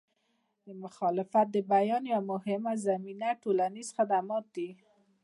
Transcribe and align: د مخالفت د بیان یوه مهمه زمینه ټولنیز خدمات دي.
د 0.65 0.67
مخالفت 0.83 1.47
د 1.51 1.57
بیان 1.73 2.03
یوه 2.13 2.25
مهمه 2.31 2.73
زمینه 2.87 3.29
ټولنیز 3.41 3.87
خدمات 3.97 4.45
دي. 4.55 4.69